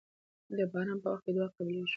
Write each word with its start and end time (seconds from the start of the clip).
د 0.57 0.59
باران 0.71 0.97
په 1.01 1.07
وخت 1.11 1.23
کې 1.25 1.31
دعا 1.35 1.47
قبليږي. 1.55 1.89